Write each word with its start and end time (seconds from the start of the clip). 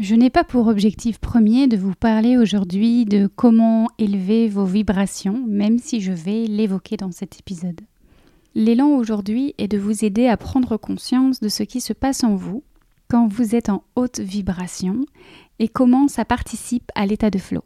Je 0.00 0.14
n'ai 0.14 0.30
pas 0.30 0.44
pour 0.44 0.66
objectif 0.68 1.18
premier 1.18 1.66
de 1.66 1.76
vous 1.76 1.94
parler 1.94 2.38
aujourd'hui 2.38 3.04
de 3.04 3.26
comment 3.26 3.86
élever 3.98 4.48
vos 4.48 4.64
vibrations, 4.64 5.44
même 5.46 5.78
si 5.78 6.00
je 6.00 6.10
vais 6.10 6.46
l'évoquer 6.46 6.96
dans 6.96 7.12
cet 7.12 7.38
épisode. 7.38 7.82
L'élan 8.54 8.88
aujourd'hui 8.96 9.54
est 9.58 9.68
de 9.68 9.76
vous 9.76 10.02
aider 10.02 10.26
à 10.26 10.38
prendre 10.38 10.78
conscience 10.78 11.40
de 11.40 11.50
ce 11.50 11.64
qui 11.64 11.82
se 11.82 11.92
passe 11.92 12.24
en 12.24 12.34
vous 12.34 12.64
quand 13.08 13.28
vous 13.28 13.54
êtes 13.54 13.68
en 13.68 13.84
haute 13.94 14.20
vibration 14.20 15.04
et 15.58 15.68
comment 15.68 16.08
ça 16.08 16.24
participe 16.24 16.90
à 16.94 17.04
l'état 17.04 17.28
de 17.28 17.38
flow. 17.38 17.62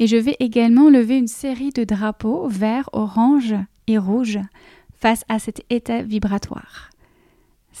Et 0.00 0.08
je 0.08 0.16
vais 0.16 0.36
également 0.40 0.90
lever 0.90 1.16
une 1.16 1.28
série 1.28 1.70
de 1.70 1.84
drapeaux 1.84 2.48
vert, 2.48 2.90
orange 2.92 3.54
et 3.86 3.98
rouge 3.98 4.40
face 4.98 5.22
à 5.28 5.38
cet 5.38 5.62
état 5.70 6.02
vibratoire. 6.02 6.91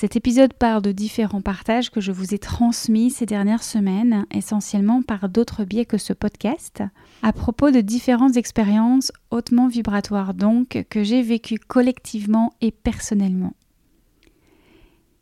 Cet 0.02 0.16
épisode 0.16 0.52
parle 0.52 0.82
de 0.82 0.90
différents 0.90 1.42
partages 1.42 1.92
que 1.92 2.00
je 2.00 2.10
vous 2.10 2.34
ai 2.34 2.38
transmis 2.40 3.08
ces 3.08 3.24
dernières 3.24 3.62
semaines, 3.62 4.26
essentiellement 4.32 5.00
par 5.00 5.28
d'autres 5.28 5.62
biais 5.62 5.84
que 5.84 5.96
ce 5.96 6.12
podcast, 6.12 6.82
à 7.22 7.32
propos 7.32 7.70
de 7.70 7.80
différentes 7.80 8.36
expériences 8.36 9.12
hautement 9.30 9.68
vibratoires 9.68 10.34
donc 10.34 10.86
que 10.90 11.04
j'ai 11.04 11.22
vécues 11.22 11.60
collectivement 11.60 12.52
et 12.60 12.72
personnellement. 12.72 13.54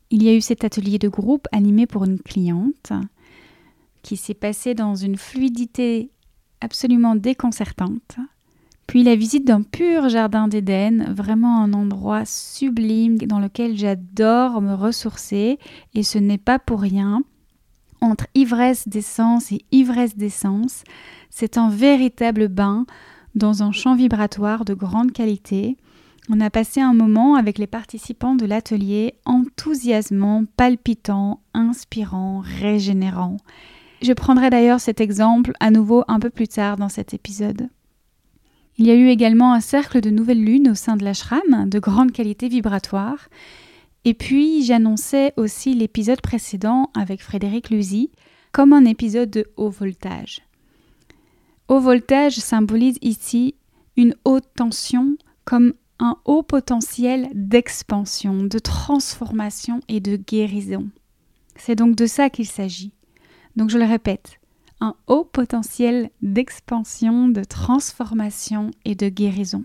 Il 0.08 0.22
y 0.22 0.30
a 0.30 0.34
eu 0.34 0.40
cet 0.40 0.64
atelier 0.64 0.98
de 0.98 1.08
groupe 1.08 1.46
animé 1.52 1.86
pour 1.86 2.06
une 2.06 2.18
cliente 2.18 2.94
qui 4.00 4.16
s'est 4.16 4.32
passé 4.32 4.72
dans 4.72 4.94
une 4.94 5.18
fluidité 5.18 6.10
absolument 6.62 7.16
déconcertante 7.16 8.16
puis 8.90 9.04
la 9.04 9.14
visite 9.14 9.46
d'un 9.46 9.62
pur 9.62 10.08
jardin 10.08 10.48
d'Éden, 10.48 11.14
vraiment 11.14 11.62
un 11.62 11.72
endroit 11.74 12.24
sublime 12.24 13.18
dans 13.18 13.38
lequel 13.38 13.78
j'adore 13.78 14.60
me 14.60 14.74
ressourcer, 14.74 15.60
et 15.94 16.02
ce 16.02 16.18
n'est 16.18 16.38
pas 16.38 16.58
pour 16.58 16.80
rien. 16.80 17.22
Entre 18.00 18.26
ivresse 18.34 18.88
d'essence 18.88 19.52
et 19.52 19.64
ivresse 19.70 20.16
d'essence, 20.16 20.82
c'est 21.30 21.56
un 21.56 21.70
véritable 21.70 22.48
bain 22.48 22.84
dans 23.36 23.62
un 23.62 23.70
champ 23.70 23.94
vibratoire 23.94 24.64
de 24.64 24.74
grande 24.74 25.12
qualité. 25.12 25.76
On 26.28 26.40
a 26.40 26.50
passé 26.50 26.80
un 26.80 26.92
moment 26.92 27.36
avec 27.36 27.58
les 27.58 27.68
participants 27.68 28.34
de 28.34 28.44
l'atelier 28.44 29.14
enthousiasmant, 29.24 30.46
palpitant, 30.56 31.38
inspirant, 31.54 32.42
régénérant. 32.60 33.36
Je 34.02 34.14
prendrai 34.14 34.50
d'ailleurs 34.50 34.80
cet 34.80 35.00
exemple 35.00 35.52
à 35.60 35.70
nouveau 35.70 36.02
un 36.08 36.18
peu 36.18 36.30
plus 36.30 36.48
tard 36.48 36.76
dans 36.76 36.88
cet 36.88 37.14
épisode. 37.14 37.68
Il 38.80 38.86
y 38.86 38.90
a 38.92 38.94
eu 38.94 39.08
également 39.08 39.52
un 39.52 39.60
cercle 39.60 40.00
de 40.00 40.08
nouvelles 40.08 40.42
lunes 40.42 40.70
au 40.70 40.74
sein 40.74 40.96
de 40.96 41.04
l'ashram, 41.04 41.68
de 41.68 41.78
grande 41.78 42.12
qualité 42.12 42.48
vibratoire. 42.48 43.28
Et 44.06 44.14
puis 44.14 44.64
j'annonçais 44.64 45.34
aussi 45.36 45.74
l'épisode 45.74 46.22
précédent 46.22 46.90
avec 46.96 47.22
Frédéric 47.22 47.68
Luzy 47.68 48.10
comme 48.52 48.72
un 48.72 48.86
épisode 48.86 49.28
de 49.28 49.44
haut 49.58 49.68
voltage. 49.68 50.40
Haut 51.68 51.80
voltage 51.80 52.36
symbolise 52.36 52.96
ici 53.02 53.54
une 53.98 54.14
haute 54.24 54.48
tension 54.56 55.18
comme 55.44 55.74
un 55.98 56.16
haut 56.24 56.42
potentiel 56.42 57.28
d'expansion, 57.34 58.44
de 58.44 58.58
transformation 58.58 59.80
et 59.88 60.00
de 60.00 60.16
guérison. 60.16 60.88
C'est 61.54 61.76
donc 61.76 61.96
de 61.96 62.06
ça 62.06 62.30
qu'il 62.30 62.46
s'agit. 62.46 62.94
Donc 63.56 63.68
je 63.68 63.76
le 63.76 63.84
répète, 63.84 64.39
un 64.80 64.94
haut 65.06 65.24
potentiel 65.24 66.10
d'expansion, 66.22 67.28
de 67.28 67.44
transformation 67.44 68.70
et 68.84 68.94
de 68.94 69.08
guérison. 69.08 69.64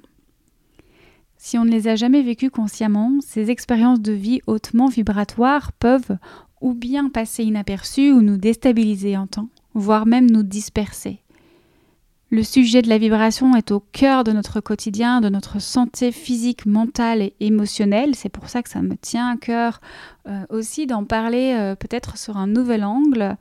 Si 1.38 1.58
on 1.58 1.66
ne 1.66 1.71
les 1.71 1.88
a 1.88 1.95
jamais 1.95 2.21
vécues 2.21 2.49
consciemment, 2.49 3.11
ces 3.21 3.52
expériences 3.52 4.02
de 4.02 4.13
vie 4.13 4.41
hautement 4.47 4.88
vibratoires 4.88 5.71
peuvent 5.73 6.17
ou 6.61 6.73
bien 6.73 7.09
passer 7.09 7.43
inaperçues 7.43 8.11
ou 8.11 8.21
nous 8.21 8.38
déstabiliser 8.38 9.17
en 9.17 9.27
temps, 9.27 9.49
voire 9.73 10.05
même 10.05 10.30
nous 10.30 10.43
disperser. 10.43 11.21
Le 12.31 12.43
sujet 12.43 12.81
de 12.81 12.89
la 12.89 12.97
vibration 12.97 13.55
est 13.55 13.71
au 13.71 13.80
cœur 13.80 14.23
de 14.23 14.31
notre 14.31 14.59
quotidien, 14.59 15.21
de 15.21 15.30
notre 15.30 15.61
santé 15.61 16.11
physique, 16.11 16.65
mentale 16.65 17.21
et 17.21 17.36
émotionnelle. 17.39 18.15
C'est 18.15 18.30
pour 18.30 18.49
ça 18.49 18.64
que 18.64 18.70
ça 18.70 18.82
me 18.82 18.97
tient 18.97 19.30
à 19.30 19.37
cœur 19.37 19.80
euh, 20.27 20.45
aussi 20.49 20.87
d'en 20.87 21.05
parler 21.05 21.53
euh, 21.55 21.76
peut-être 21.76 22.17
sur 22.17 22.37
un 22.37 22.47
nouvel 22.47 22.83
angle 22.83 23.37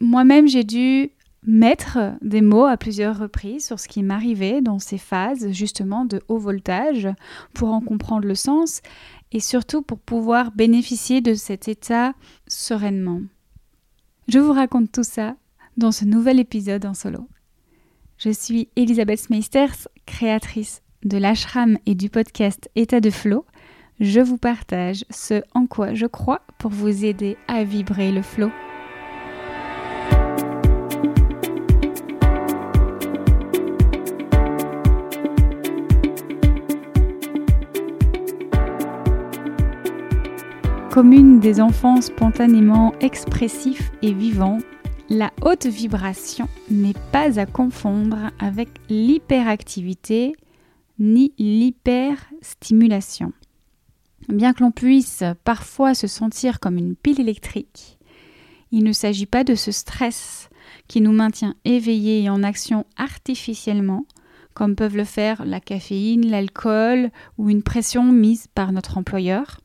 moi-même, 0.00 0.48
j'ai 0.48 0.64
dû 0.64 1.10
mettre 1.46 1.98
des 2.22 2.40
mots 2.40 2.64
à 2.64 2.76
plusieurs 2.76 3.18
reprises 3.18 3.64
sur 3.64 3.78
ce 3.78 3.88
qui 3.88 4.02
m'arrivait 4.02 4.60
dans 4.60 4.80
ces 4.80 4.98
phases 4.98 5.52
justement 5.52 6.04
de 6.04 6.20
haut 6.28 6.38
voltage 6.38 7.08
pour 7.54 7.70
en 7.70 7.80
comprendre 7.80 8.26
le 8.26 8.34
sens 8.34 8.82
et 9.32 9.40
surtout 9.40 9.82
pour 9.82 9.98
pouvoir 9.98 10.50
bénéficier 10.50 11.20
de 11.20 11.34
cet 11.34 11.68
état 11.68 12.14
sereinement. 12.48 13.20
Je 14.28 14.40
vous 14.40 14.52
raconte 14.52 14.90
tout 14.90 15.04
ça 15.04 15.36
dans 15.76 15.92
ce 15.92 16.04
nouvel 16.04 16.40
épisode 16.40 16.84
en 16.84 16.94
solo. 16.94 17.28
Je 18.18 18.30
suis 18.30 18.68
Elisabeth 18.76 19.20
Smeisters, 19.20 19.88
créatrice 20.04 20.82
de 21.04 21.18
l'ashram 21.18 21.78
et 21.86 21.94
du 21.94 22.10
podcast 22.10 22.68
État 22.74 23.00
de 23.00 23.10
Flow. 23.10 23.44
Je 24.00 24.20
vous 24.20 24.38
partage 24.38 25.04
ce 25.10 25.42
en 25.54 25.66
quoi 25.66 25.94
je 25.94 26.06
crois 26.06 26.42
pour 26.58 26.70
vous 26.70 27.04
aider 27.04 27.36
à 27.46 27.62
vibrer 27.62 28.10
le 28.10 28.22
flow. 28.22 28.50
Commune 40.96 41.40
des 41.40 41.60
enfants 41.60 42.00
spontanément 42.00 42.94
expressifs 43.02 43.92
et 44.00 44.14
vivants, 44.14 44.60
la 45.10 45.30
haute 45.42 45.66
vibration 45.66 46.48
n'est 46.70 46.94
pas 47.12 47.38
à 47.38 47.44
confondre 47.44 48.30
avec 48.38 48.70
l'hyperactivité 48.88 50.34
ni 50.98 51.34
l'hyperstimulation. 51.36 53.34
Bien 54.30 54.54
que 54.54 54.62
l'on 54.62 54.70
puisse 54.70 55.22
parfois 55.44 55.92
se 55.92 56.06
sentir 56.06 56.60
comme 56.60 56.78
une 56.78 56.96
pile 56.96 57.20
électrique, 57.20 57.98
il 58.72 58.82
ne 58.82 58.92
s'agit 58.92 59.26
pas 59.26 59.44
de 59.44 59.54
ce 59.54 59.72
stress 59.72 60.48
qui 60.88 61.02
nous 61.02 61.12
maintient 61.12 61.56
éveillés 61.66 62.22
et 62.22 62.30
en 62.30 62.42
action 62.42 62.86
artificiellement, 62.96 64.06
comme 64.54 64.74
peuvent 64.74 64.96
le 64.96 65.04
faire 65.04 65.44
la 65.44 65.60
caféine, 65.60 66.30
l'alcool 66.30 67.10
ou 67.36 67.50
une 67.50 67.62
pression 67.62 68.02
mise 68.02 68.46
par 68.54 68.72
notre 68.72 68.96
employeur. 68.96 69.58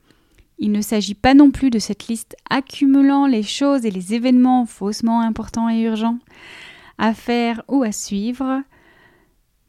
Il 0.63 0.71
ne 0.71 0.81
s'agit 0.81 1.15
pas 1.15 1.33
non 1.33 1.49
plus 1.49 1.71
de 1.71 1.79
cette 1.79 2.07
liste 2.07 2.37
accumulant 2.47 3.25
les 3.25 3.41
choses 3.41 3.83
et 3.83 3.89
les 3.89 4.13
événements 4.13 4.67
faussement 4.67 5.21
importants 5.21 5.69
et 5.69 5.81
urgents 5.81 6.19
à 6.99 7.15
faire 7.15 7.63
ou 7.67 7.81
à 7.81 7.91
suivre, 7.91 8.61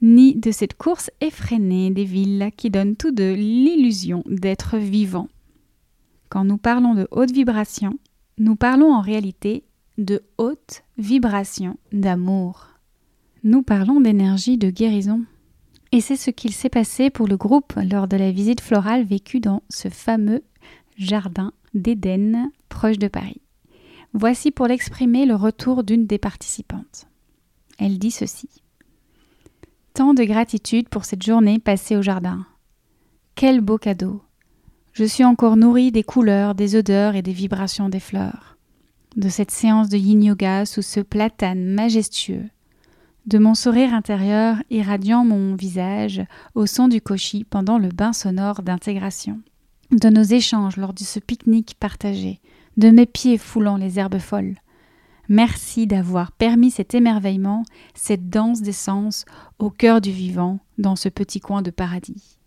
ni 0.03 0.35
de 0.35 0.51
cette 0.51 0.77
course 0.77 1.11
effrénée 1.23 1.91
des 1.91 2.05
villes 2.05 2.51
qui 2.59 2.69
donnent 2.69 2.95
tout 2.95 3.11
de 3.11 3.33
l'illusion 3.33 4.23
d'être 4.27 4.77
vivant. 4.77 5.29
Quand 6.29 6.45
nous 6.45 6.59
parlons 6.59 6.95
de 6.95 7.09
haute 7.11 7.31
vibration, 7.31 7.99
nous 8.37 8.55
parlons 8.55 8.93
en 8.93 9.01
réalité 9.01 9.65
de 9.97 10.23
haute 10.37 10.85
vibration 10.99 11.79
d'amour. 11.93 12.67
Nous 13.45 13.63
parlons 13.63 14.03
d'énergie 14.03 14.59
de 14.59 14.69
guérison. 14.69 15.23
Et 15.91 16.03
c'est 16.03 16.17
ce 16.17 16.31
qu'il 16.31 16.53
s'est 16.53 16.69
passé 16.69 17.09
pour 17.09 17.29
le 17.29 17.39
groupe 17.39 17.73
lors 17.91 18.09
de 18.09 18.17
la 18.19 18.31
visite 18.31 18.61
florale 18.61 19.05
vécue 19.05 19.41
dans 19.41 19.63
ce 19.71 19.89
fameux 19.89 20.43
jardin 20.97 21.53
d'Éden, 21.75 22.51
proche 22.69 22.99
de 22.99 23.09
Paris. 23.09 23.41
Voici 24.15 24.51
pour 24.51 24.67
l'exprimer 24.67 25.25
le 25.25 25.35
retour 25.35 25.85
d'une 25.85 26.07
des 26.07 26.19
participantes. 26.19 27.07
Elle 27.79 27.99
dit 27.99 28.11
ceci. 28.11 28.49
Tant 29.95 30.15
de 30.15 30.25
gratitude 30.25 30.89
pour 30.89 31.05
cette 31.05 31.23
journée 31.23 31.59
passée 31.59 31.97
au 31.97 32.03
jardin. 32.03 32.47
Quel 33.35 33.61
beau 33.61 33.79
cadeau. 33.79 34.23
Je 34.93 35.05
suis 35.05 35.25
encore 35.25 35.57
nourrie 35.57 35.93
des 35.93 36.03
couleurs, 36.03 36.55
des 36.55 36.77
odeurs 36.77 37.15
et 37.15 37.23
des 37.23 37.33
vibrations 37.33 37.89
des 37.89 38.01
fleurs. 38.01 38.59
De 39.17 39.29
cette 39.29 39.51
séance 39.51 39.89
de 39.89 39.97
yin 39.97 40.23
yoga 40.23 40.67
sous 40.67 40.83
ce 40.83 41.01
platane 41.01 41.65
majestueux. 41.65 42.49
De 43.27 43.39
mon 43.39 43.55
sourire 43.55 43.95
intérieur 43.95 44.57
irradiant 44.71 45.25
mon 45.25 45.55
visage 45.55 46.23
au 46.55 46.67
son 46.67 46.89
du 46.89 47.01
koshi 47.01 47.45
pendant 47.45 47.79
le 47.79 47.89
bain 47.89 48.13
sonore 48.13 48.63
d'intégration 48.63 49.41
de 49.93 50.09
nos 50.09 50.23
échanges 50.23 50.77
lors 50.77 50.95
de 50.95 51.05
ce 51.05 51.19
pique-nique 51.19 51.77
partagé, 51.79 52.41
de 52.77 52.91
mes 52.91 53.07
pieds 53.07 53.39
foulant 53.39 53.77
les 53.77 53.99
herbes 53.99 54.19
folles. 54.19 54.57
Merci 55.29 55.87
d'avoir 55.87 56.33
permis 56.33 56.71
cet 56.71 56.95
émerveillement, 56.95 57.65
cette 57.95 58.29
danse 58.29 58.63
des 58.63 58.73
sens 58.73 59.25
au 59.59 59.71
cœur 59.71 60.01
du 60.01 60.11
vivant 60.11 60.59
dans 60.79 60.97
ce 60.97 61.09
petit 61.09 61.41
coin 61.41 61.63
de 61.63 61.71
paradis. 61.71 62.39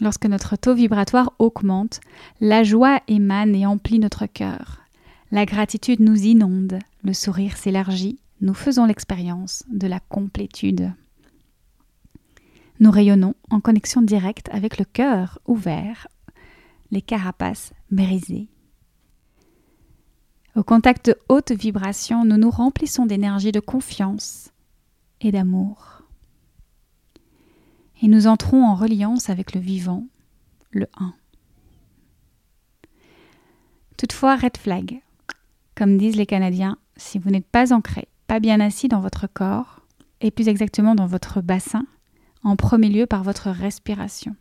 Lorsque 0.00 0.26
notre 0.26 0.56
taux 0.56 0.74
vibratoire 0.74 1.32
augmente, 1.38 2.00
la 2.40 2.62
joie 2.62 3.00
émane 3.08 3.54
et 3.54 3.66
emplit 3.66 3.98
notre 3.98 4.26
cœur. 4.26 4.82
La 5.30 5.46
gratitude 5.46 6.00
nous 6.00 6.22
inonde, 6.22 6.78
le 7.02 7.14
sourire 7.14 7.56
s'élargit, 7.56 8.18
nous 8.42 8.54
faisons 8.54 8.84
l'expérience 8.84 9.64
de 9.70 9.86
la 9.86 9.98
complétude. 9.98 10.92
Nous 12.78 12.90
rayonnons 12.90 13.34
en 13.50 13.60
connexion 13.60 14.02
directe 14.02 14.48
avec 14.50 14.78
le 14.78 14.84
cœur 14.84 15.38
ouvert, 15.46 16.08
les 16.90 17.02
carapaces 17.02 17.72
brisées. 17.90 18.48
Au 20.54 20.62
contact 20.62 21.06
de 21.06 21.18
hautes 21.28 21.52
vibrations, 21.52 22.24
nous 22.24 22.36
nous 22.36 22.50
remplissons 22.50 23.06
d'énergie 23.06 23.52
de 23.52 23.60
confiance 23.60 24.52
et 25.20 25.32
d'amour. 25.32 26.02
Et 28.02 28.08
nous 28.08 28.26
entrons 28.26 28.64
en 28.64 28.74
reliance 28.74 29.30
avec 29.30 29.54
le 29.54 29.60
vivant, 29.60 30.04
le 30.70 30.86
1. 30.98 31.14
Toutefois, 33.96 34.36
red 34.36 34.56
flag. 34.58 35.00
Comme 35.74 35.96
disent 35.96 36.16
les 36.16 36.26
Canadiens, 36.26 36.78
si 36.96 37.18
vous 37.18 37.30
n'êtes 37.30 37.46
pas 37.46 37.72
ancré, 37.72 38.08
pas 38.26 38.40
bien 38.40 38.60
assis 38.60 38.88
dans 38.88 39.00
votre 39.00 39.26
corps, 39.26 39.80
et 40.20 40.30
plus 40.30 40.48
exactement 40.48 40.94
dans 40.94 41.06
votre 41.06 41.40
bassin, 41.40 41.86
en 42.46 42.54
premier 42.54 42.88
lieu 42.88 43.06
par 43.06 43.24
votre 43.24 43.50
respiration. 43.50 44.36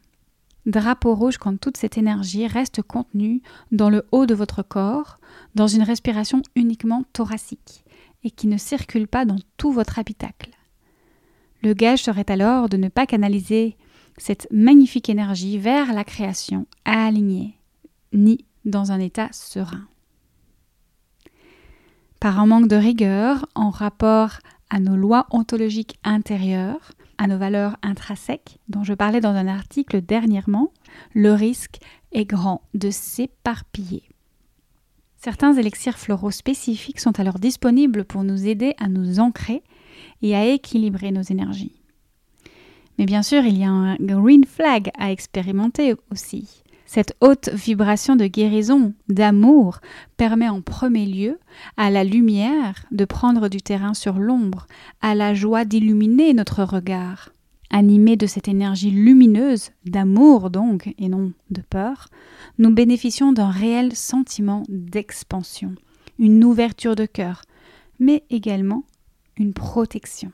Drapeau 0.67 1.15
rouge 1.15 1.39
quand 1.39 1.59
toute 1.59 1.75
cette 1.75 1.97
énergie 1.97 2.45
reste 2.45 2.83
contenue 2.83 3.41
dans 3.71 3.89
le 3.89 4.05
haut 4.11 4.27
de 4.27 4.35
votre 4.35 4.61
corps, 4.61 5.19
dans 5.55 5.65
une 5.65 5.81
respiration 5.81 6.43
uniquement 6.55 7.03
thoracique, 7.13 7.83
et 8.23 8.29
qui 8.29 8.45
ne 8.45 8.57
circule 8.57 9.07
pas 9.07 9.25
dans 9.25 9.39
tout 9.57 9.71
votre 9.71 9.97
habitacle. 9.97 10.51
Le 11.63 11.73
gage 11.73 12.03
serait 12.03 12.29
alors 12.29 12.69
de 12.69 12.77
ne 12.77 12.89
pas 12.89 13.07
canaliser 13.07 13.75
cette 14.17 14.47
magnifique 14.51 15.09
énergie 15.09 15.57
vers 15.57 15.91
la 15.91 16.03
création 16.03 16.67
alignée, 16.85 17.57
ni 18.13 18.45
dans 18.65 18.91
un 18.91 18.99
état 18.99 19.29
serein. 19.31 19.87
Par 22.19 22.39
un 22.39 22.45
manque 22.45 22.67
de 22.67 22.75
rigueur 22.75 23.47
en 23.55 23.71
rapport 23.71 24.37
à 24.69 24.79
nos 24.79 24.95
lois 24.95 25.25
ontologiques 25.31 25.97
intérieures, 26.03 26.91
à 27.17 27.27
nos 27.27 27.37
valeurs 27.37 27.77
intrinsèques, 27.81 28.59
dont 28.67 28.83
je 28.83 28.93
parlais 28.93 29.21
dans 29.21 29.35
un 29.35 29.47
article 29.47 30.01
dernièrement, 30.01 30.71
le 31.13 31.33
risque 31.33 31.77
est 32.11 32.25
grand 32.25 32.61
de 32.73 32.89
s'éparpiller. 32.89 34.03
Certains 35.17 35.53
élixirs 35.53 35.97
floraux 35.97 36.31
spécifiques 36.31 36.99
sont 36.99 37.19
alors 37.19 37.39
disponibles 37.39 38.05
pour 38.05 38.23
nous 38.23 38.45
aider 38.47 38.75
à 38.77 38.87
nous 38.87 39.19
ancrer 39.19 39.63
et 40.21 40.35
à 40.35 40.45
équilibrer 40.45 41.11
nos 41.11 41.23
énergies. 41.23 41.81
Mais 42.97 43.05
bien 43.05 43.23
sûr, 43.23 43.43
il 43.43 43.57
y 43.57 43.63
a 43.63 43.69
un 43.69 43.95
green 43.95 44.45
flag 44.45 44.91
à 44.97 45.11
expérimenter 45.11 45.95
aussi. 46.11 46.63
Cette 46.95 47.17
haute 47.19 47.49
vibration 47.49 48.15
de 48.15 48.25
guérison, 48.25 48.93
d'amour, 49.09 49.79
permet 50.15 50.47
en 50.47 50.61
premier 50.61 51.05
lieu 51.05 51.39
à 51.75 51.89
la 51.89 52.05
lumière 52.05 52.85
de 52.91 53.03
prendre 53.03 53.49
du 53.49 53.61
terrain 53.61 53.93
sur 53.93 54.17
l'ombre, 54.17 54.65
à 55.01 55.13
la 55.13 55.33
joie 55.33 55.65
d'illuminer 55.65 56.33
notre 56.33 56.63
regard. 56.63 57.33
Animés 57.69 58.15
de 58.15 58.27
cette 58.27 58.47
énergie 58.47 58.91
lumineuse, 58.91 59.71
d'amour 59.83 60.49
donc, 60.49 60.95
et 60.97 61.09
non 61.09 61.33
de 61.49 61.59
peur, 61.69 62.07
nous 62.59 62.73
bénéficions 62.73 63.33
d'un 63.33 63.49
réel 63.49 63.93
sentiment 63.93 64.63
d'expansion, 64.69 65.75
une 66.17 66.45
ouverture 66.45 66.95
de 66.95 67.05
cœur, 67.05 67.41
mais 67.99 68.23
également 68.29 68.85
une 69.35 69.51
protection. 69.51 70.31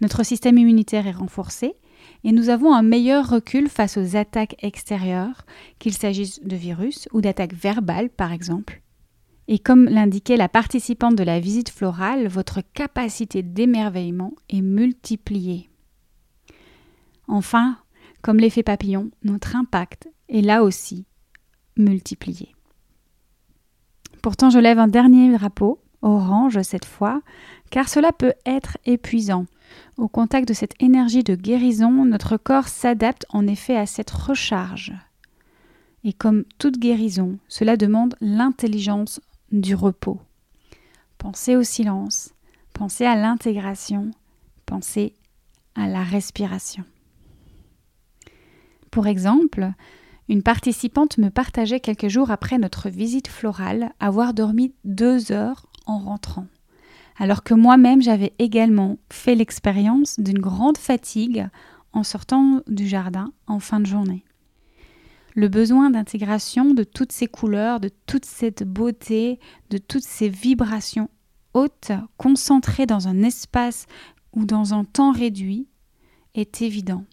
Notre 0.00 0.24
système 0.24 0.58
immunitaire 0.58 1.06
est 1.06 1.12
renforcé 1.12 1.76
et 2.24 2.32
nous 2.32 2.48
avons 2.48 2.74
un 2.74 2.82
meilleur 2.82 3.28
recul 3.28 3.68
face 3.68 3.96
aux 3.96 4.16
attaques 4.16 4.56
extérieures, 4.60 5.44
qu'il 5.78 5.92
s'agisse 5.92 6.42
de 6.42 6.56
virus 6.56 7.08
ou 7.12 7.20
d'attaques 7.20 7.54
verbales 7.54 8.10
par 8.10 8.32
exemple. 8.32 8.80
Et 9.46 9.58
comme 9.58 9.84
l'indiquait 9.84 10.36
la 10.36 10.48
participante 10.48 11.16
de 11.16 11.22
la 11.22 11.38
visite 11.38 11.68
florale, 11.68 12.28
votre 12.28 12.60
capacité 12.72 13.42
d'émerveillement 13.42 14.32
est 14.48 14.62
multipliée. 14.62 15.68
Enfin, 17.28 17.78
comme 18.22 18.38
l'effet 18.38 18.62
papillon, 18.62 19.10
notre 19.22 19.54
impact 19.54 20.08
est 20.28 20.40
là 20.40 20.62
aussi 20.62 21.04
multiplié. 21.76 22.54
Pourtant, 24.22 24.48
je 24.48 24.58
lève 24.58 24.78
un 24.78 24.88
dernier 24.88 25.30
drapeau, 25.36 25.83
orange 26.04 26.62
cette 26.62 26.84
fois, 26.84 27.20
car 27.70 27.88
cela 27.88 28.12
peut 28.12 28.34
être 28.46 28.78
épuisant 28.84 29.46
au 29.96 30.08
contact 30.08 30.48
de 30.48 30.54
cette 30.54 30.80
énergie 30.80 31.22
de 31.22 31.34
guérison, 31.34 32.04
notre 32.04 32.36
corps 32.36 32.68
s'adapte 32.68 33.26
en 33.28 33.46
effet 33.46 33.76
à 33.76 33.86
cette 33.86 34.10
recharge. 34.10 34.92
Et 36.02 36.12
comme 36.12 36.44
toute 36.58 36.78
guérison, 36.78 37.38
cela 37.48 37.76
demande 37.76 38.16
l'intelligence 38.20 39.20
du 39.52 39.74
repos. 39.74 40.20
Pensez 41.18 41.56
au 41.56 41.62
silence, 41.62 42.34
pensez 42.72 43.06
à 43.06 43.16
l'intégration, 43.16 44.10
pensez 44.66 45.14
à 45.74 45.86
la 45.86 46.02
respiration. 46.02 46.84
Pour 48.90 49.06
exemple, 49.06 49.72
une 50.28 50.42
participante 50.42 51.18
me 51.18 51.30
partageait 51.30 51.80
quelques 51.80 52.08
jours 52.08 52.30
après 52.30 52.58
notre 52.58 52.90
visite 52.90 53.28
florale 53.28 53.92
avoir 54.00 54.34
dormi 54.34 54.72
deux 54.84 55.32
heures 55.32 55.66
en 55.86 55.98
rentrant 55.98 56.46
alors 57.16 57.42
que 57.42 57.54
moi-même 57.54 58.02
j'avais 58.02 58.32
également 58.38 58.98
fait 59.10 59.34
l'expérience 59.34 60.18
d'une 60.18 60.38
grande 60.38 60.78
fatigue 60.78 61.48
en 61.92 62.02
sortant 62.02 62.60
du 62.66 62.88
jardin 62.88 63.32
en 63.46 63.60
fin 63.60 63.80
de 63.80 63.86
journée. 63.86 64.24
Le 65.34 65.48
besoin 65.48 65.90
d'intégration 65.90 66.74
de 66.74 66.84
toutes 66.84 67.12
ces 67.12 67.26
couleurs, 67.26 67.80
de 67.80 67.90
toute 68.06 68.24
cette 68.24 68.62
beauté, 68.62 69.40
de 69.70 69.78
toutes 69.78 70.04
ces 70.04 70.28
vibrations 70.28 71.08
hautes, 71.54 71.92
concentrées 72.16 72.86
dans 72.86 73.08
un 73.08 73.22
espace 73.22 73.86
ou 74.32 74.44
dans 74.44 74.74
un 74.74 74.84
temps 74.84 75.12
réduit, 75.12 75.68
est 76.34 76.62
évident. 76.62 77.04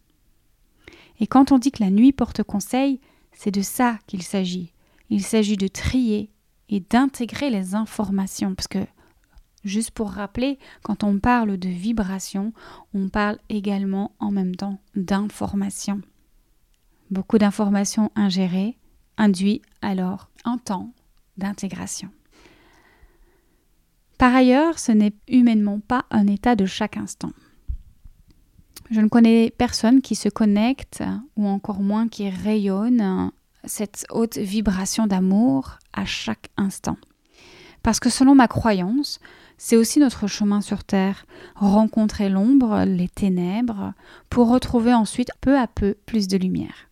Et 1.20 1.28
quand 1.28 1.52
on 1.52 1.60
dit 1.60 1.72
que 1.72 1.84
la 1.84 1.92
nuit 1.92 2.12
porte 2.12 2.42
conseil, 2.42 3.00
c'est 3.34 3.52
de 3.52 3.62
ça 3.62 4.00
qu'il 4.08 4.24
s'agit. 4.24 4.74
Il 5.10 5.24
s'agit 5.24 5.58
de 5.58 5.68
trier 5.68 6.31
et 6.72 6.80
d'intégrer 6.80 7.52
les 7.52 7.76
informations, 7.76 8.56
parce 8.56 8.68
que 8.68 8.80
Juste 9.64 9.92
pour 9.92 10.10
rappeler, 10.12 10.58
quand 10.82 11.04
on 11.04 11.20
parle 11.20 11.58
de 11.58 11.70
vibration, 11.70 12.52
on 12.94 13.10
parle 13.10 13.38
également 13.50 14.16
en 14.20 14.32
même 14.32 14.56
temps 14.56 14.80
d'information. 14.96 16.02
Beaucoup 17.12 17.38
d'informations 17.38 18.12
ingérées 18.16 18.78
induit 19.18 19.62
alors 19.82 20.30
un 20.46 20.58
temps 20.58 20.94
d'intégration. 21.38 22.10
Par 24.18 24.34
ailleurs, 24.34 24.80
ce 24.80 24.92
n'est 24.92 25.14
humainement 25.28 25.80
pas 25.80 26.06
un 26.10 26.26
état 26.28 26.56
de 26.56 26.66
chaque 26.66 26.98
instant. 26.98 27.32
Je 28.90 29.00
ne 29.00 29.10
connais 29.10 29.54
personne 29.56 30.02
qui 30.02 30.16
se 30.16 30.30
connecte, 30.30 31.04
ou 31.36 31.48
encore 31.48 31.82
moins 31.82 32.08
qui 32.08 32.30
rayonne 32.30 33.32
cette 33.64 34.06
haute 34.10 34.38
vibration 34.38 35.08
d'amour 35.08 35.80
à 35.94 36.06
chaque 36.06 36.50
instant. 36.58 36.98
Parce 37.84 38.00
que 38.00 38.10
selon 38.10 38.36
ma 38.36 38.48
croyance, 38.48 39.20
c'est 39.58 39.76
aussi 39.76 40.00
notre 40.00 40.28
chemin 40.28 40.62
sur 40.62 40.84
Terre, 40.84 41.26
rencontrer 41.56 42.30
l'ombre, 42.30 42.84
les 42.86 43.10
ténèbres, 43.10 43.94
pour 44.30 44.50
retrouver 44.50 44.94
ensuite 44.94 45.30
peu 45.40 45.58
à 45.58 45.68
peu 45.68 45.96
plus 46.06 46.28
de 46.28 46.38
lumière. 46.38 46.90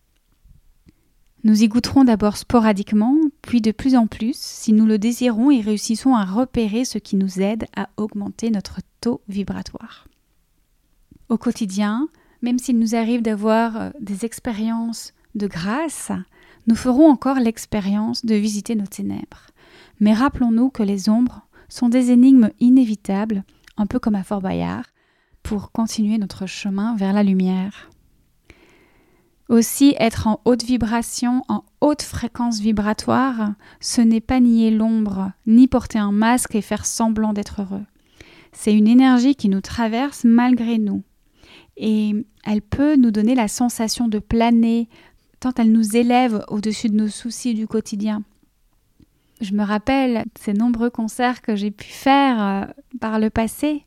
Nous 1.42 1.62
y 1.62 1.68
goûterons 1.68 2.04
d'abord 2.04 2.36
sporadiquement, 2.36 3.16
puis 3.40 3.62
de 3.62 3.72
plus 3.72 3.96
en 3.96 4.06
plus, 4.06 4.36
si 4.36 4.72
nous 4.72 4.84
le 4.84 4.98
désirons 4.98 5.50
et 5.50 5.62
réussissons 5.62 6.14
à 6.14 6.24
repérer 6.24 6.84
ce 6.84 6.98
qui 6.98 7.16
nous 7.16 7.40
aide 7.40 7.66
à 7.74 7.88
augmenter 7.96 8.50
notre 8.50 8.80
taux 9.00 9.22
vibratoire. 9.26 10.06
Au 11.30 11.38
quotidien, 11.38 12.08
même 12.42 12.58
s'il 12.58 12.78
nous 12.78 12.94
arrive 12.94 13.22
d'avoir 13.22 13.92
des 14.00 14.24
expériences 14.24 15.14
de 15.34 15.46
grâce, 15.46 16.12
nous 16.66 16.76
ferons 16.76 17.08
encore 17.08 17.38
l'expérience 17.38 18.24
de 18.24 18.34
visiter 18.34 18.74
nos 18.74 18.86
ténèbres. 18.86 19.46
Mais 20.00 20.14
rappelons-nous 20.14 20.70
que 20.70 20.82
les 20.82 21.08
ombres 21.08 21.46
sont 21.68 21.88
des 21.88 22.10
énigmes 22.10 22.50
inévitables, 22.60 23.44
un 23.76 23.86
peu 23.86 23.98
comme 23.98 24.14
à 24.14 24.24
Fort 24.24 24.40
Bayard, 24.40 24.84
pour 25.42 25.72
continuer 25.72 26.18
notre 26.18 26.46
chemin 26.46 26.96
vers 26.96 27.12
la 27.12 27.22
lumière. 27.22 27.90
Aussi, 29.48 29.96
être 29.98 30.28
en 30.28 30.40
haute 30.44 30.62
vibration, 30.62 31.42
en 31.48 31.64
haute 31.80 32.02
fréquence 32.02 32.60
vibratoire, 32.60 33.54
ce 33.80 34.00
n'est 34.00 34.20
pas 34.20 34.38
nier 34.38 34.70
l'ombre, 34.70 35.32
ni 35.46 35.66
porter 35.66 35.98
un 35.98 36.12
masque 36.12 36.54
et 36.54 36.62
faire 36.62 36.86
semblant 36.86 37.32
d'être 37.32 37.62
heureux. 37.62 37.84
C'est 38.52 38.72
une 38.72 38.86
énergie 38.86 39.34
qui 39.34 39.48
nous 39.48 39.60
traverse 39.60 40.22
malgré 40.24 40.78
nous. 40.78 41.02
Et 41.76 42.12
elle 42.44 42.62
peut 42.62 42.94
nous 42.94 43.10
donner 43.10 43.34
la 43.34 43.48
sensation 43.48 44.06
de 44.06 44.18
planer, 44.18 44.88
tant 45.40 45.52
elle 45.56 45.72
nous 45.72 45.96
élève 45.96 46.44
au-dessus 46.48 46.88
de 46.88 46.96
nos 46.96 47.08
soucis 47.08 47.54
du 47.54 47.66
quotidien. 47.66 48.22
Je 49.40 49.54
me 49.54 49.64
rappelle 49.64 50.24
ces 50.38 50.52
nombreux 50.52 50.90
concerts 50.90 51.40
que 51.40 51.56
j'ai 51.56 51.70
pu 51.70 51.88
faire 51.88 52.42
euh, 52.42 52.64
par 53.00 53.18
le 53.18 53.30
passé, 53.30 53.86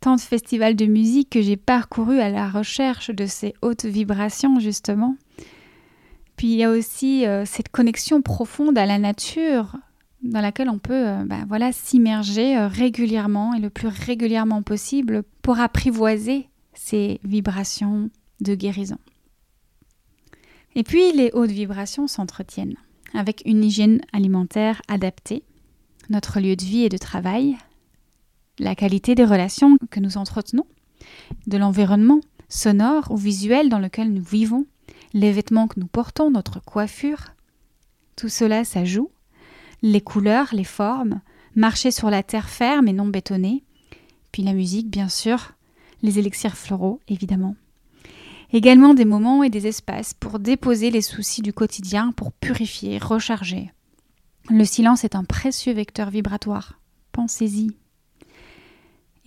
tant 0.00 0.16
de 0.16 0.20
festivals 0.20 0.74
de 0.74 0.86
musique 0.86 1.30
que 1.30 1.40
j'ai 1.40 1.56
parcouru 1.56 2.18
à 2.18 2.30
la 2.30 2.48
recherche 2.48 3.10
de 3.10 3.26
ces 3.26 3.54
hautes 3.62 3.84
vibrations 3.84 4.58
justement. 4.58 5.16
Puis 6.36 6.48
il 6.48 6.56
y 6.56 6.64
a 6.64 6.70
aussi 6.70 7.26
euh, 7.26 7.44
cette 7.44 7.68
connexion 7.68 8.22
profonde 8.22 8.76
à 8.76 8.86
la 8.86 8.98
nature 8.98 9.76
dans 10.22 10.40
laquelle 10.40 10.68
on 10.68 10.80
peut 10.80 11.06
euh, 11.06 11.24
ben 11.24 11.46
voilà, 11.48 11.70
s'immerger 11.70 12.58
régulièrement 12.66 13.54
et 13.54 13.60
le 13.60 13.70
plus 13.70 13.88
régulièrement 13.88 14.62
possible 14.62 15.22
pour 15.42 15.60
apprivoiser 15.60 16.48
ces 16.74 17.20
vibrations 17.22 18.10
de 18.40 18.56
guérison. 18.56 18.98
Et 20.78 20.84
puis 20.84 21.10
les 21.10 21.32
hautes 21.32 21.50
vibrations 21.50 22.06
s'entretiennent 22.06 22.76
avec 23.12 23.42
une 23.44 23.64
hygiène 23.64 24.00
alimentaire 24.12 24.80
adaptée, 24.86 25.42
notre 26.08 26.38
lieu 26.38 26.54
de 26.54 26.62
vie 26.62 26.84
et 26.84 26.88
de 26.88 26.96
travail, 26.96 27.56
la 28.60 28.76
qualité 28.76 29.16
des 29.16 29.24
relations 29.24 29.76
que 29.90 29.98
nous 29.98 30.18
entretenons, 30.18 30.66
de 31.48 31.58
l'environnement 31.58 32.20
sonore 32.48 33.10
ou 33.10 33.16
visuel 33.16 33.70
dans 33.70 33.80
lequel 33.80 34.12
nous 34.12 34.22
vivons, 34.22 34.66
les 35.14 35.32
vêtements 35.32 35.66
que 35.66 35.80
nous 35.80 35.88
portons, 35.88 36.30
notre 36.30 36.60
coiffure. 36.60 37.24
Tout 38.14 38.28
cela, 38.28 38.64
ça 38.64 38.84
joue. 38.84 39.10
Les 39.82 40.00
couleurs, 40.00 40.50
les 40.52 40.62
formes, 40.62 41.22
marcher 41.56 41.90
sur 41.90 42.08
la 42.08 42.22
terre 42.22 42.48
ferme 42.48 42.86
et 42.86 42.92
non 42.92 43.08
bétonnée. 43.08 43.64
Puis 44.30 44.44
la 44.44 44.52
musique, 44.52 44.88
bien 44.88 45.08
sûr, 45.08 45.54
les 46.02 46.20
élixirs 46.20 46.56
floraux, 46.56 47.00
évidemment. 47.08 47.56
Également 48.52 48.94
des 48.94 49.04
moments 49.04 49.42
et 49.42 49.50
des 49.50 49.66
espaces 49.66 50.14
pour 50.14 50.38
déposer 50.38 50.90
les 50.90 51.02
soucis 51.02 51.42
du 51.42 51.52
quotidien, 51.52 52.12
pour 52.12 52.32
purifier, 52.32 52.98
recharger. 52.98 53.72
Le 54.48 54.64
silence 54.64 55.04
est 55.04 55.14
un 55.14 55.24
précieux 55.24 55.74
vecteur 55.74 56.08
vibratoire. 56.08 56.80
Pensez-y. 57.12 57.70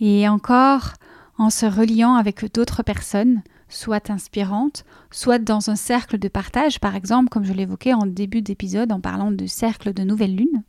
Et 0.00 0.28
encore, 0.28 0.94
en 1.38 1.50
se 1.50 1.66
reliant 1.66 2.14
avec 2.14 2.52
d'autres 2.52 2.82
personnes, 2.82 3.42
soit 3.68 4.10
inspirantes, 4.10 4.84
soit 5.12 5.38
dans 5.38 5.70
un 5.70 5.76
cercle 5.76 6.18
de 6.18 6.28
partage, 6.28 6.80
par 6.80 6.96
exemple, 6.96 7.28
comme 7.28 7.44
je 7.44 7.52
l'évoquais 7.52 7.94
en 7.94 8.06
début 8.06 8.42
d'épisode 8.42 8.90
en 8.90 9.00
parlant 9.00 9.30
de 9.30 9.46
cercle 9.46 9.92
de 9.92 10.02
nouvelle 10.02 10.34
lune. 10.34 10.64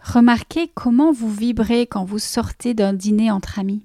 Remarquez 0.00 0.68
comment 0.74 1.12
vous 1.12 1.30
vibrez 1.30 1.86
quand 1.86 2.04
vous 2.04 2.18
sortez 2.18 2.72
d'un 2.74 2.94
dîner 2.94 3.30
entre 3.30 3.58
amis. 3.58 3.84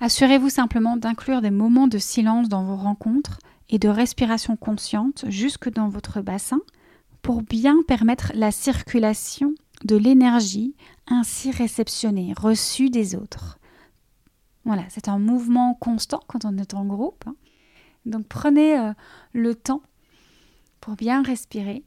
Assurez-vous 0.00 0.50
simplement 0.50 0.96
d'inclure 0.96 1.40
des 1.40 1.50
moments 1.50 1.88
de 1.88 1.98
silence 1.98 2.48
dans 2.48 2.64
vos 2.64 2.76
rencontres 2.76 3.38
et 3.68 3.78
de 3.78 3.88
respiration 3.88 4.56
consciente 4.56 5.24
jusque 5.28 5.70
dans 5.72 5.88
votre 5.88 6.20
bassin 6.20 6.60
pour 7.22 7.42
bien 7.42 7.76
permettre 7.86 8.32
la 8.34 8.50
circulation 8.50 9.54
de 9.84 9.96
l'énergie 9.96 10.74
ainsi 11.06 11.50
réceptionnée, 11.50 12.34
reçue 12.36 12.90
des 12.90 13.14
autres. 13.14 13.58
Voilà, 14.64 14.84
c'est 14.88 15.08
un 15.08 15.18
mouvement 15.18 15.74
constant 15.74 16.20
quand 16.26 16.44
on 16.44 16.58
est 16.58 16.74
en 16.74 16.84
groupe. 16.84 17.24
Hein. 17.26 17.36
Donc 18.06 18.26
prenez 18.26 18.78
euh, 18.78 18.92
le 19.32 19.54
temps 19.54 19.82
pour 20.80 20.96
bien 20.96 21.22
respirer 21.22 21.82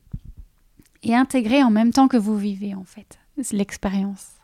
et 1.04 1.16
intégrer 1.16 1.64
en 1.64 1.70
même 1.70 1.92
temps 1.92 2.08
que 2.08 2.18
vous 2.18 2.38
vivez 2.38 2.74
en 2.74 2.84
fait 2.84 3.20
l'expérience. 3.52 4.37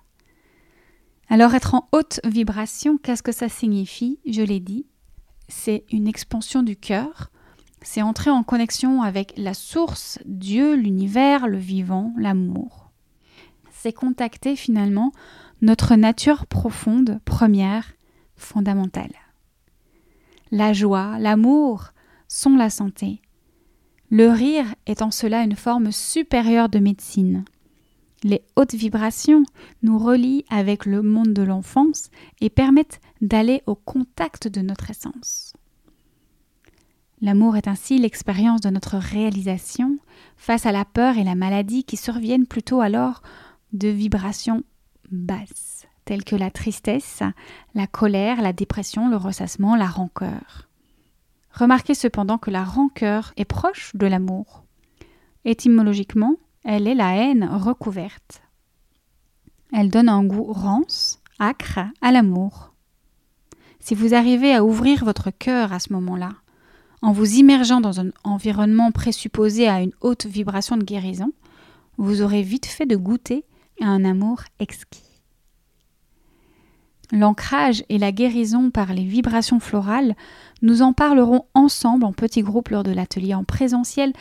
Alors 1.33 1.55
être 1.55 1.73
en 1.73 1.89
haute 1.91 2.19
vibration, 2.23 2.99
qu'est-ce 2.99 3.23
que 3.23 3.31
ça 3.31 3.49
signifie? 3.49 4.19
Je 4.23 4.43
l'ai 4.43 4.59
dit, 4.59 4.85
c'est 5.47 5.83
une 5.91 6.07
expansion 6.07 6.61
du 6.61 6.75
cœur, 6.75 7.31
c'est 7.81 8.03
entrer 8.03 8.29
en 8.29 8.43
connexion 8.43 9.01
avec 9.01 9.33
la 9.35 9.55
source, 9.55 10.19
Dieu, 10.25 10.75
l'univers, 10.75 11.47
le 11.47 11.57
vivant, 11.57 12.13
l'amour. 12.19 12.91
C'est 13.71 13.93
contacter 13.93 14.55
finalement 14.55 15.11
notre 15.63 15.95
nature 15.95 16.45
profonde, 16.45 17.19
première, 17.25 17.93
fondamentale. 18.35 19.15
La 20.51 20.71
joie, 20.71 21.17
l'amour 21.17 21.93
sont 22.27 22.55
la 22.55 22.69
santé. 22.69 23.23
Le 24.11 24.29
rire 24.29 24.75
est 24.85 25.01
en 25.01 25.09
cela 25.09 25.41
une 25.41 25.55
forme 25.55 25.91
supérieure 25.91 26.69
de 26.69 26.77
médecine. 26.77 27.43
Les 28.23 28.41
hautes 28.55 28.73
vibrations 28.73 29.43
nous 29.81 29.99
relient 29.99 30.45
avec 30.49 30.85
le 30.85 31.01
monde 31.01 31.33
de 31.33 31.41
l'enfance 31.41 32.09
et 32.39 32.49
permettent 32.49 33.01
d'aller 33.21 33.61
au 33.65 33.75
contact 33.75 34.47
de 34.47 34.61
notre 34.61 34.89
essence. 34.89 35.53
L'amour 37.21 37.57
est 37.57 37.67
ainsi 37.67 37.99
l'expérience 37.99 38.61
de 38.61 38.69
notre 38.69 38.97
réalisation 38.97 39.97
face 40.37 40.65
à 40.65 40.71
la 40.71 40.85
peur 40.85 41.17
et 41.17 41.23
la 41.23 41.35
maladie 41.35 41.83
qui 41.83 41.97
surviennent 41.97 42.47
plutôt 42.47 42.81
alors 42.81 43.21
de 43.71 43.87
vibrations 43.87 44.63
basses, 45.11 45.85
telles 46.05 46.23
que 46.23 46.35
la 46.35 46.51
tristesse, 46.51 47.23
la 47.75 47.87
colère, 47.87 48.41
la 48.41 48.53
dépression, 48.53 49.09
le 49.09 49.17
ressassement, 49.17 49.75
la 49.75 49.87
rancœur. 49.87 50.69
Remarquez 51.51 51.93
cependant 51.93 52.37
que 52.37 52.51
la 52.51 52.63
rancœur 52.63 53.33
est 53.37 53.45
proche 53.45 53.95
de 53.95 54.07
l'amour. 54.07 54.63
Étymologiquement, 55.45 56.35
elle 56.63 56.87
est 56.87 56.95
la 56.95 57.15
haine 57.15 57.45
recouverte. 57.45 58.41
Elle 59.71 59.89
donne 59.89 60.09
un 60.09 60.23
goût 60.23 60.51
rance, 60.51 61.21
acre 61.39 61.79
à 62.01 62.11
l'amour. 62.11 62.73
Si 63.79 63.95
vous 63.95 64.13
arrivez 64.13 64.53
à 64.53 64.63
ouvrir 64.63 65.03
votre 65.03 65.29
cœur 65.31 65.73
à 65.73 65.79
ce 65.79 65.91
moment-là, 65.93 66.31
en 67.01 67.11
vous 67.11 67.35
immergeant 67.35 67.81
dans 67.81 67.99
un 67.99 68.11
environnement 68.23 68.91
présupposé 68.91 69.67
à 69.67 69.81
une 69.81 69.91
haute 69.99 70.25
vibration 70.25 70.77
de 70.77 70.83
guérison, 70.83 71.33
vous 71.97 72.21
aurez 72.21 72.43
vite 72.43 72.65
fait 72.65 72.85
de 72.85 72.95
goûter 72.95 73.43
à 73.81 73.87
un 73.87 74.05
amour 74.05 74.43
exquis. 74.59 75.12
L'ancrage 77.13 77.83
et 77.89 77.99
la 77.99 78.11
guérison 78.11 78.71
par 78.71 78.91
les 78.91 79.03
vibrations 79.03 79.59
florales, 79.59 80.15
nous 80.63 80.81
en 80.81 80.93
parlerons 80.93 81.45
ensemble 81.53 82.05
en 82.05 82.11
petits 82.11 82.41
groupes 82.41 82.69
lors 82.69 82.81
de 82.81 82.91
l'atelier 82.91 83.35
en 83.35 83.43
présentiel 83.43 84.13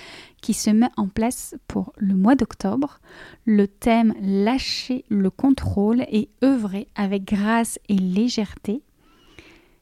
qui 0.42 0.52
se 0.52 0.68
met 0.68 0.90
en 0.98 1.08
place 1.08 1.54
pour 1.68 1.94
le 1.96 2.14
mois 2.14 2.34
d'octobre. 2.34 3.00
Le 3.46 3.66
thème 3.66 4.12
Lâcher 4.20 5.06
le 5.08 5.30
contrôle 5.30 6.02
et 6.10 6.28
œuvrer 6.44 6.86
avec 6.94 7.24
grâce 7.24 7.78
et 7.88 7.96
légèreté. 7.96 8.82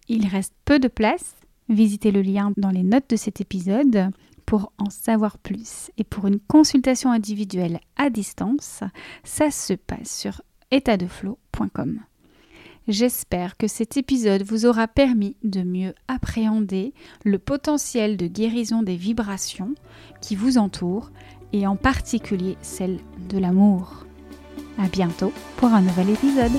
Il 0.09 0.29
reste 0.29 0.55
peu 0.65 0.79
de 0.79 0.87
place. 0.87 1.35
Visitez 1.69 2.13
le 2.13 2.23
lien 2.23 2.53
dans 2.59 2.71
les 2.71 2.85
notes 2.85 3.11
de 3.11 3.17
cet 3.17 3.41
épisode 3.41 4.13
pour 4.47 4.73
en 4.79 4.89
savoir 4.89 5.37
plus. 5.39 5.91
Et 5.99 6.05
pour 6.05 6.29
une 6.29 6.39
consultation 6.39 7.11
individuelle 7.11 7.81
à 7.97 8.09
distance, 8.09 8.85
ça 9.25 9.51
se 9.51 9.73
passe 9.73 10.17
sur 10.17 10.43
étatdeflow.com. 10.71 12.03
J'espère 12.91 13.57
que 13.57 13.69
cet 13.69 13.97
épisode 13.97 14.43
vous 14.43 14.67
aura 14.67 14.89
permis 14.89 15.37
de 15.45 15.63
mieux 15.63 15.95
appréhender 16.09 16.93
le 17.25 17.39
potentiel 17.39 18.17
de 18.17 18.27
guérison 18.27 18.83
des 18.83 18.97
vibrations 18.97 19.77
qui 20.21 20.35
vous 20.35 20.59
entourent 20.59 21.13
et 21.53 21.69
en 21.69 21.77
particulier 21.77 22.57
celle 22.63 22.99
de 23.29 23.39
l'amour. 23.39 24.07
À 24.77 24.89
bientôt 24.89 25.33
pour 25.57 25.69
un 25.69 25.83
nouvel 25.83 26.11
épisode. 26.11 26.51